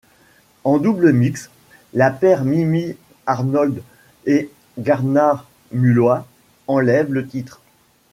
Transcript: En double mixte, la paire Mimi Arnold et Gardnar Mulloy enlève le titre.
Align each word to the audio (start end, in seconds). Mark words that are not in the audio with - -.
En 0.63 0.79
double 0.79 1.13
mixte, 1.13 1.51
la 1.93 2.09
paire 2.09 2.43
Mimi 2.43 2.95
Arnold 3.27 3.83
et 4.25 4.49
Gardnar 4.79 5.45
Mulloy 5.73 6.23
enlève 6.65 7.13
le 7.13 7.27
titre. 7.27 7.61